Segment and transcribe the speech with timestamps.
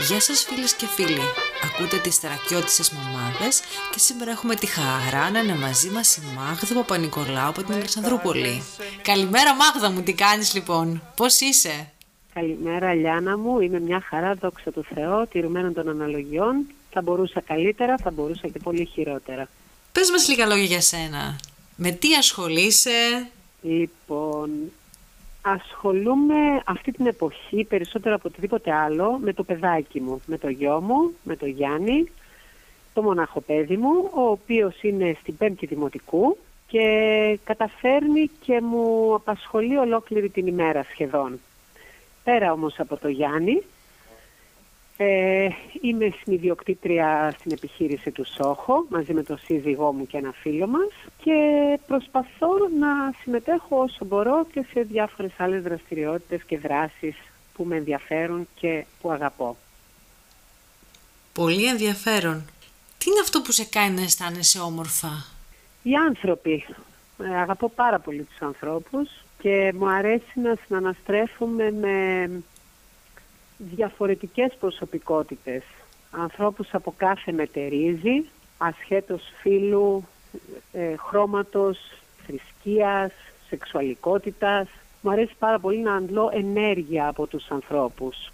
[0.00, 1.20] Γεια σας φίλες και φίλοι,
[1.64, 3.60] ακούτε τις τερακιώτισσες μαμάδες
[3.92, 8.62] και σήμερα έχουμε τη χαρά να είναι μαζί μας η Μάγδα Παπα-Νικολάου από την Αλεξανδρούπολη.
[9.02, 11.92] Καλημέρα Μάγδα μου, τι κάνεις λοιπόν, πώς είσαι;
[12.34, 16.66] Καλημέρα Λιάνα μου, είμαι μια χαρά, δόξα τω Θεώ, τηρουμένων των αναλογιών.
[16.90, 19.48] Θα μπορούσα καλύτερα, θα μπορούσα και πολύ χειρότερα.
[19.92, 21.40] Πες μας λίγα λόγια για σένα.
[21.76, 23.28] Με τι ασχολείσαι;
[23.62, 24.50] Λοιπόν,
[25.48, 30.80] ασχολούμαι αυτή την εποχή περισσότερο από οτιδήποτε άλλο με το παιδάκι μου, με το γιο
[30.80, 32.10] μου, με το Γιάννη,
[32.94, 39.76] το μονάχο παιδί μου, ο οποίος είναι στην πέμπτη δημοτικού και καταφέρνει και μου απασχολεί
[39.76, 41.40] ολόκληρη την ημέρα σχεδόν.
[42.24, 43.62] Πέρα όμως από το Γιάννη,
[44.96, 45.48] ε,
[45.80, 50.90] είμαι συνειδιοκτήτρια στην επιχείρηση του Σόχο μαζί με τον σύζυγό μου και ένα φίλο μας
[51.22, 51.32] και
[51.86, 57.16] προσπαθώ να συμμετέχω όσο μπορώ και σε διάφορες άλλες δραστηριότητες και δράσεις
[57.54, 59.56] που με ενδιαφέρουν και που αγαπώ.
[61.32, 62.44] Πολύ ενδιαφέρον.
[62.98, 65.24] Τι είναι αυτό που σε κάνει να αισθάνεσαι όμορφα;
[65.82, 66.64] Οι άνθρωποι.
[67.22, 72.28] Ε, αγαπώ πάρα πολύ τους ανθρώπους και μου αρέσει να συναναστρέφουμε με
[73.58, 75.62] διαφορετικές προσωπικότητες.
[76.10, 78.24] Ανθρώπους από κάθε μετερίζει,
[78.58, 80.06] ασχέτως φίλου,
[80.72, 81.78] ε, χρώματος,
[82.26, 83.12] θρησκείας,
[83.48, 84.68] σεξουαλικότητας.
[85.00, 88.32] Μου αρέσει πάρα πολύ να αντλώ ενέργεια από τους ανθρώπους,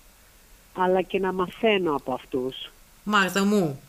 [0.75, 2.70] αλλά και να μαθαίνω από αυτούς.
[3.03, 3.81] Μάγδα μου,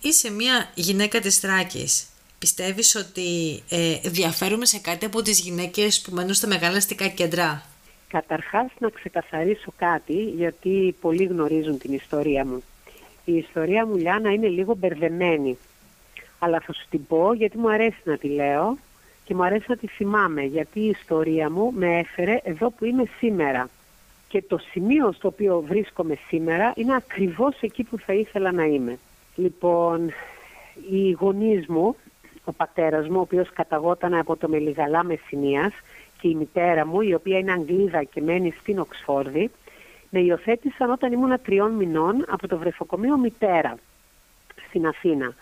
[0.00, 2.04] είσαι μια γυναίκα της Θράκης.
[2.38, 7.64] Πιστεύεις ότι ε, διαφέρουμε σε κάτι από τις γυναίκες που μένουν στα μεγάλα αστικά κέντρα;
[8.10, 12.62] Καταρχάς να ξεκαθαρίσω κάτι, γιατί πολλοί γνωρίζουν την ιστορία μου.
[13.24, 15.58] Η ιστορία μου, Λιάννα, είναι λίγο μπερδεμένη.
[16.38, 18.78] Αλλά θα σου την πω γιατί μου αρέσει να τη λέω
[19.24, 23.04] και μου αρέσει να τη θυμάμαι, γιατί η ιστορία μου με έφερε εδώ που είμαι
[23.18, 23.68] σήμερα.
[24.28, 28.98] Και το σημείο στο οποίο βρίσκομαι σήμερα είναι ακριβώς εκεί που θα ήθελα να είμαι.
[29.36, 30.12] Λοιπόν,
[30.90, 31.96] οι γονείς μου,
[32.44, 35.72] ο πατέρας μου, ο οποίος καταγόταν από το Μελιγαλά Μεσσηνίας,
[36.20, 39.50] και η μητέρα μου, η οποία είναι Αγγλίδα και μένει στην Οξφόρδη,
[40.10, 43.78] με υιοθέτησαν όταν ήμουν τριών μηνών από το βρεφοκομείο μητέρα
[44.68, 45.34] στην Αθήνα.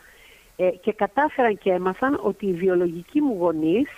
[0.57, 3.89] Ε, και κατάφεραν και έμαθαν ότι οι βιολογικοί μου γονείς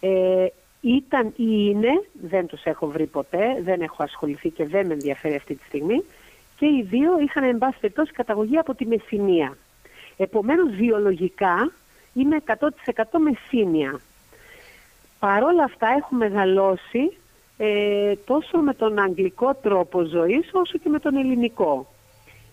[0.00, 0.46] ε,
[0.80, 5.34] ήταν ή είναι, δεν τους έχω βρει ποτέ, δεν έχω ασχοληθεί και δεν με ενδιαφέρει
[5.34, 6.04] αυτή τη στιγμή,
[6.56, 9.56] και οι δύο είχαν εν πάση περιπτώσει καταγωγή από τη Μεσσηνία.
[10.16, 11.72] Επομένως βιολογικά
[12.12, 12.54] είμαι 100%
[13.18, 14.00] Μεσσίνια.
[15.20, 17.16] Παρόλα αυτά έχω μεγαλώσει
[17.56, 21.86] ε, τόσο με τον αγγλικό τρόπο ζωής όσο και με τον ελληνικό.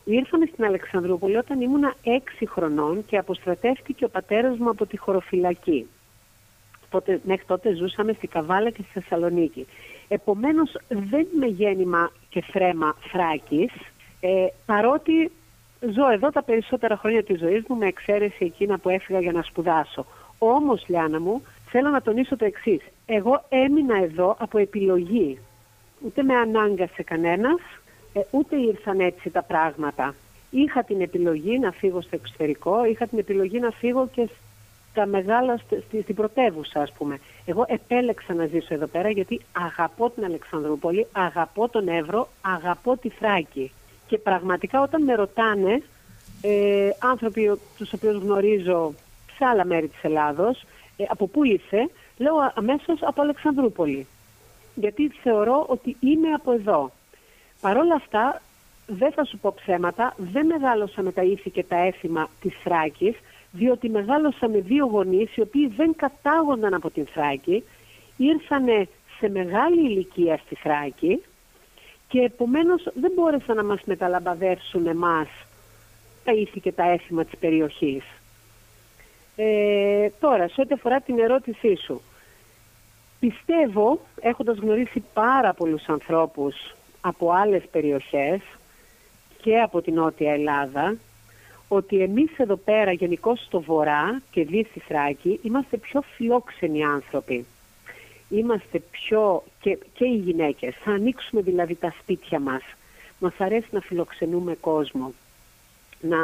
[0.04, 5.88] Ήρθαμε στην Αλεξανδρούπολη όταν ήμουνα έξι χρονών και αποστρατεύτηκε ο πατέρας μου από τη χωροφυλακή.
[6.90, 9.66] Τότε, μέχρι τότε ζούσαμε στη Καβάλα και στη Θεσσαλονίκη.
[10.08, 13.72] Επομένως δεν είμαι γέννημα και φρέμα φράκης,
[14.20, 15.32] ε, παρότι
[15.80, 19.42] ζω εδώ τα περισσότερα χρόνια της ζωής μου με εξαίρεση εκείνα που έφυγα για να
[19.42, 20.06] σπουδάσω.
[20.38, 22.82] Όμως, Λιάνα μου, θέλω να τονίσω το εξής.
[23.06, 25.40] Εγώ έμεινα εδώ από επιλογή.
[26.06, 27.60] Ούτε με ανάγκασε κανένας,
[28.14, 30.16] ε, ούτε ήρθαν έτσι τα πράγματα.
[30.50, 34.30] Είχα την επιλογή να φύγω στο εξωτερικό, είχα την επιλογή να φύγω και
[34.92, 37.20] στα μεγάλα, στη, στην πρωτεύουσα ας πούμε.
[37.46, 43.10] Εγώ επέλεξα να ζήσω εδώ πέρα γιατί αγαπώ την Αλεξανδρούπολη, αγαπώ τον Εύρο, αγαπώ τη
[43.10, 43.72] Θράκη.
[44.08, 45.82] Και πραγματικά όταν με ρωτάνε
[46.42, 48.94] ε, άνθρωποι τους οποίους γνωρίζω
[49.38, 50.68] σε άλλα μέρη της Ελλάδος, ε,
[51.08, 54.08] από πού ήρθε, λέω αμέσως από Αλεξανδρούπολη.
[54.76, 56.92] Γιατί θεωρώ ότι είμαι από εδώ.
[57.62, 58.42] Παρ' όλα αυτά,
[58.88, 63.16] δεν θα σου πω ψέματα, δεν μεγάλωσα με τα ήθη και τα έθιμα της Θράκης,
[63.52, 67.64] διότι μεγάλωσα με δύο γονείς οι οποίοι δεν κατάγονταν από την Θράκη,
[68.18, 68.88] ήρθανε
[69.20, 71.24] σε μεγάλη ηλικία στη Θράκη
[72.08, 75.28] και επομένως δεν μπόρεσαν να μας μεταλαμπαδεύσουν εμάς
[76.24, 78.04] τα ήθη και τα έθιμα της περιοχής.
[79.40, 82.02] Ε, τώρα, σε ό,τι αφορά την ερώτησή σου,
[83.20, 88.42] πιστεύω, έχοντας γνωρίσει πάρα πολλούς ανθρώπους από άλλες περιοχές
[89.42, 90.96] και από την Νότια Ελλάδα,
[91.68, 97.46] ότι εμείς εδώ πέρα, γενικώ στο Βορρά και Δύση Θράκη, είμαστε πιο φιλόξενοι άνθρωποι.
[98.30, 102.62] Είμαστε πιο, και, και οι γυναίκες, θα ανοίξουμε δηλαδή τα σπίτια μας.
[103.20, 105.14] Μας αρέσει να φιλοξενούμε κόσμο,
[106.02, 106.18] να,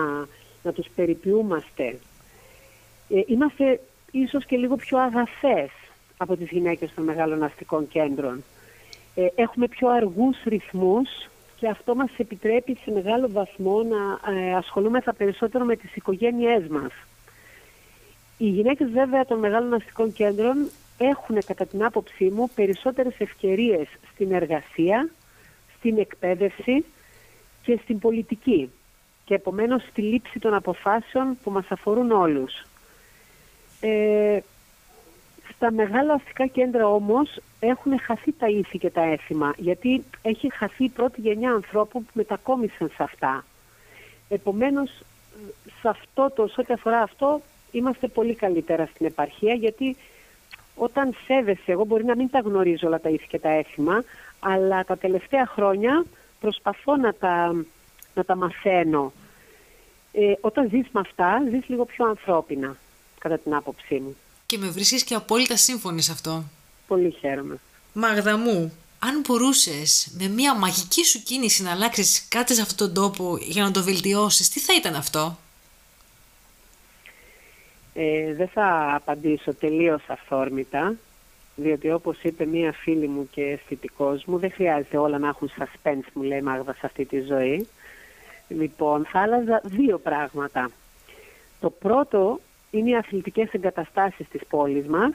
[0.64, 1.96] να τους περιποιούμαστε, ε,
[3.08, 3.80] είμαστε
[4.12, 5.70] ίσως και λίγο πιο αγαθές
[6.18, 8.44] από τις γυναίκες των μεγάλων αστικών κέντρων.
[9.16, 11.10] Ε, έχουμε πιο αργούς ρυθμούς
[11.56, 16.92] και αυτό μας επιτρέπει σε μεγάλο βαθμό να ε, ασχολούμεθα περισσότερο με τις οικογένειές μας.
[18.38, 24.32] Οι γυναίκες βέβαια των μεγάλων αστικών κέντρων έχουν κατά την άποψή μου περισσότερες ευκαιρίες στην
[24.32, 25.10] εργασία,
[25.78, 26.86] στην εκπαίδευση
[27.62, 28.70] και στην πολιτική
[29.26, 32.54] και επομένως στη λήψη των αποφάσεων που μας αφορούν όλους.
[33.86, 34.40] Ε,
[35.56, 40.84] στα μεγάλα αστικά κέντρα όμως έχουν χαθεί τα ήθη και τα έθιμα, γιατί έχει χαθεί
[40.84, 43.46] η πρώτη γενιά ανθρώπων που μετακόμισαν σε αυτά.
[44.30, 44.90] Επομένως,
[45.82, 47.42] σε αυτό το, σε ό,τι αφορά αυτό,
[47.72, 49.96] είμαστε πολύ καλύτερα στην επαρχία, γιατί
[50.76, 54.04] όταν σέβεσαι, εγώ μπορεί να μην τα γνωρίζω όλα τα ήθη και τα έθιμα,
[54.40, 56.06] αλλά τα τελευταία χρόνια
[56.40, 57.66] προσπαθώ να τα,
[58.14, 59.14] να τα μαθαίνω.
[60.12, 62.78] Ε, όταν ζεις με αυτά, ζεις λίγο πιο ανθρώπινα,
[63.24, 64.16] κατά την άποψή μου.
[64.46, 66.44] Και με βρίσκεις και απόλυτα σύμφωνη σε αυτό.
[66.88, 67.60] Πολύ χαίρομαι.
[67.94, 72.94] Μαγδα μου, αν μπορούσες με μια μαγική σου κίνηση να αλλάξεις κάτι σε αυτόν τον
[72.94, 75.38] τόπο για να το βελτιώσεις, τι θα ήταν αυτό;
[77.94, 80.96] Ε, δεν θα απαντήσω τελείως αυθόρμητα,
[81.56, 86.08] διότι όπως είπε μία φίλη μου και αισθητικός μου, δεν χρειάζεται όλα να έχουν suspense,
[86.14, 87.68] μου λέει Μάγδα, σε αυτή τη ζωή.
[88.48, 90.72] Λοιπόν, θα άλλαζα δύο πράγματα.
[91.60, 92.40] Το πρώτο
[92.78, 95.12] είναι οι αθλητικές εγκαταστάσεις της πόλης μας,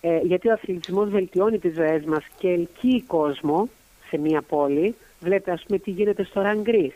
[0.00, 3.68] ε, γιατί ο αθλητισμός βελτιώνει τις ζωές μας και ελκύει κόσμο
[4.08, 4.94] σε μία πόλη.
[5.20, 6.94] Βλέπετε ας πούμε τι γίνεται στο Ραγκρίς,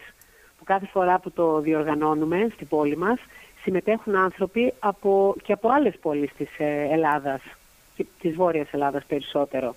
[0.59, 3.19] που κάθε φορά που το διοργανώνουμε στην πόλη μας,
[3.63, 7.41] συμμετέχουν άνθρωποι από, και από άλλες πόλεις της ε, Ελλάδας,
[8.21, 9.75] της Βόρειας Ελλάδας περισσότερο.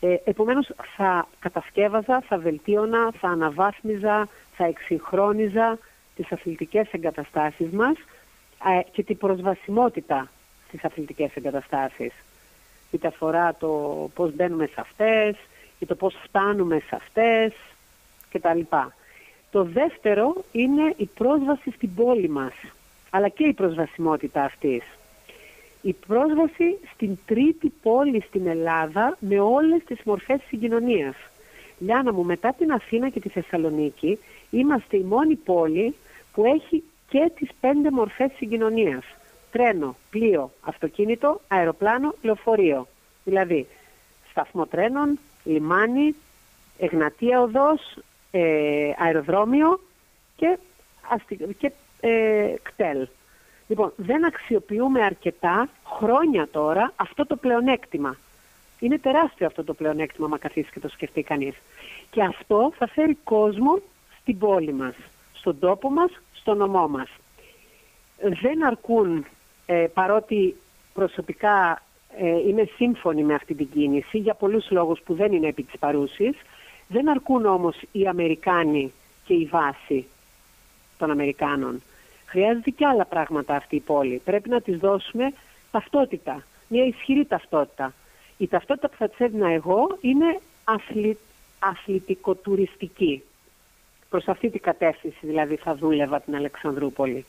[0.00, 5.78] Ε, επομένως θα κατασκεύαζα, θα βελτίωνα, θα αναβάθμιζα, θα εξυγχρόνιζα
[6.16, 8.09] τις αθλητικές εγκαταστάσεις μας ε,
[8.90, 10.30] και την προσβασιμότητα
[10.68, 12.12] στις αθλητικές εγκαταστάσεις.
[12.90, 13.68] Είτε αφορά το
[14.14, 15.36] πώς μπαίνουμε σε αυτές,
[15.80, 17.52] ή το πώς φτάνουμε σε αυτές
[18.30, 18.60] κτλ.
[19.50, 22.52] Το δεύτερο είναι η πρόσβαση στην πόλη μας,
[23.10, 24.82] αλλά και η προσβασιμότητα αυτής.
[25.82, 31.16] Η πρόσβαση στην τρίτη πόλη στην Ελλάδα με όλες τις μορφές συγκοινωνίας.
[31.78, 34.18] Λιάνα μου, μετά την Αθήνα και τη Θεσσαλονίκη,
[34.50, 35.94] είμαστε η μόνη πόλη
[36.32, 39.04] που έχει και τις πέντε μορφές συγκοινωνίας.
[39.50, 42.86] Τρένο, πλοίο, αυτοκίνητο, αεροπλάνο, λεωφορείο.
[43.24, 43.66] Δηλαδή,
[44.30, 46.14] σταθμό τρένων, λιμάνι,
[46.78, 47.98] εγνατία οδός,
[48.30, 49.80] ε, αεροδρόμιο
[50.36, 50.58] και,
[51.58, 53.08] και ε, κτέλ.
[53.66, 58.16] Λοιπόν, δεν αξιοποιούμε αρκετά χρόνια τώρα αυτό το πλεονέκτημα.
[58.78, 61.54] Είναι τεράστιο αυτό το πλεονέκτημα, μα καθίσει και το σκεφτεί κανείς.
[62.10, 63.80] Και αυτό θα φέρει κόσμο
[64.20, 64.94] στην πόλη μας,
[65.40, 67.08] στον τόπο μας, στο νομό μας.
[68.42, 69.26] Δεν αρκούν,
[69.66, 70.56] ε, παρότι
[70.92, 71.82] προσωπικά
[72.16, 75.78] ε, είμαι σύμφωνη με αυτή την κίνηση, για πολλούς λόγους που δεν είναι επί της
[75.78, 76.36] παρούσης,
[76.88, 78.92] δεν αρκούν όμως οι Αμερικάνοι
[79.24, 80.06] και η βάση
[80.98, 81.82] των Αμερικάνων.
[82.26, 84.20] Χρειάζεται και άλλα πράγματα αυτή η πόλη.
[84.24, 85.32] Πρέπει να της δώσουμε
[85.70, 87.92] ταυτότητα, μια ισχυρή ταυτότητα.
[88.36, 91.18] Η ταυτότητα που θα της έδινα εγώ είναι αθλη,
[91.58, 93.22] αθλητικοτουριστική.
[94.10, 97.26] Προς αυτή την κατεύθυνση δηλαδή θα δούλευα την Αλεξανδρούπολη.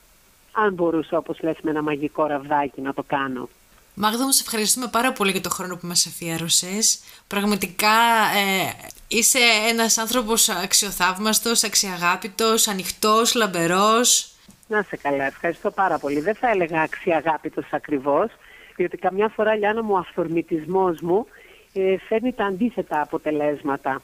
[0.52, 3.50] Αν μπορούσα όπως λες με ένα μαγικό ραβδάκι να το κάνω.
[3.94, 7.00] Μάγδα μου, σε ευχαριστούμε πάρα πολύ για το χρόνο που μας αφιέρωσες.
[7.28, 7.96] Πραγματικά
[8.36, 8.72] ε,
[9.08, 9.40] είσαι
[9.70, 14.32] ένας άνθρωπος αξιοθαύμαστος, αξιαγάπητος, ανοιχτός, λαμπερός.
[14.68, 16.20] Να σε καλά, ευχαριστώ πάρα πολύ.
[16.20, 18.32] Δεν θα έλεγα αξιαγάπητος ακριβώς,
[18.76, 21.28] διότι καμιά φορά, Λιάννα μου, ο αυθορμητισμός μου
[21.74, 24.02] ε, φέρνει τα αντίθετα αποτελέσματα.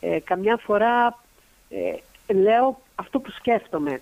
[0.00, 1.18] Ε, καμιά φορά
[1.68, 1.94] ε,
[2.28, 4.00] λέω αυτό που σκέφτομαι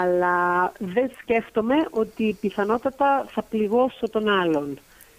[0.00, 4.78] αλλά δεν σκέφτομαι ότι πιθανότατα θα πληγώσω τον άλλον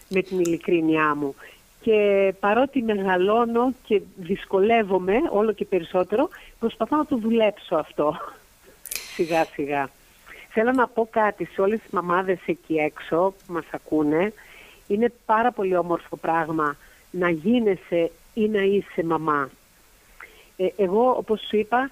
[0.10, 1.36] με την ειλικρίνειά μου.
[1.82, 6.30] Και παρότι μεγαλώνω και δυσκολεύομαι όλο και περισσότερο,
[6.60, 8.18] προσπαθώ να το δουλέψω αυτό
[9.16, 9.90] σιγά σιγά.
[10.50, 14.34] Θέλω να πω κάτι σε όλες τις μαμάδες εκεί έξω που μας ακούνε.
[14.88, 16.76] Είναι πάρα πολύ όμορφο πράγμα
[17.12, 19.50] να γίνεσαι ή να είσαι μαμά.
[20.58, 21.92] Ε, εγώ, όπως σου είπα,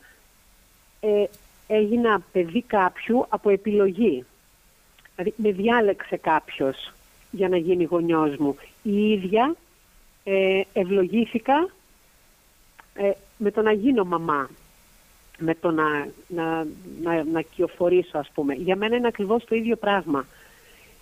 [1.03, 1.25] ε,
[1.67, 4.25] έγινα παιδί κάποιου από επιλογή.
[5.15, 6.93] Δηλαδή με διάλεξε κάποιος
[7.31, 8.55] για να γίνει γονιός μου.
[8.81, 9.55] Η ίδια
[10.23, 11.69] ε, ευλογήθηκα
[12.93, 14.49] ε, με το να γίνω μαμά.
[15.37, 16.65] Με το να, να,
[17.01, 18.53] να, να κυοφορήσω ας πούμε.
[18.53, 20.25] Για μένα είναι ακριβώς το ίδιο πράγμα.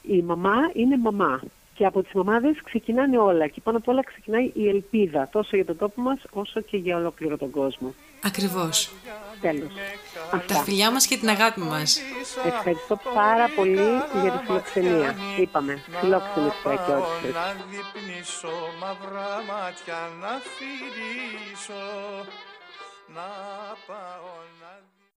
[0.01, 1.41] Η μαμά είναι μαμά.
[1.81, 3.47] Και από τις μαμάδες ξεκινάνε όλα.
[3.47, 5.29] Και πάνω απ' όλα ξεκινάει η ελπίδα.
[5.31, 7.93] Τόσο για τον τόπο μας όσο και για ολόκληρο τον κόσμο.
[8.23, 8.91] Ακριβώς.
[9.41, 9.73] Τέλος.
[10.47, 11.99] Τα φιλιά μας και την αγάπη μας.
[12.45, 13.89] Ευχαριστώ πάρα πολύ
[14.21, 15.15] για τη φιλοξενία.
[15.39, 17.33] Είπαμε, φιλόξενες πλακιότητες.
[17.33, 21.83] Να διπνήσω μαυρά μάτια να φιλήσω
[23.15, 23.29] Να
[23.87, 25.00] πάω να